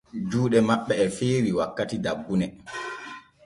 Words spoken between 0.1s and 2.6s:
Juuɗe maɓɓ e feewi wakkati dabbune.